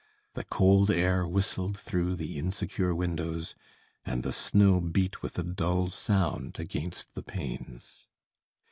The 0.33 0.43
cold 0.43 0.89
air 0.89 1.27
whistled 1.27 1.77
through 1.77 2.15
the 2.15 2.39
insecure 2.39 2.95
windows, 2.95 3.53
and 4.03 4.23
the 4.23 4.33
snow 4.33 4.79
beat 4.81 5.21
with 5.21 5.37
a 5.37 5.43
dull 5.43 5.89
sound 5.91 6.59
against 6.59 7.13
the 7.13 7.21
panes. 7.21 8.07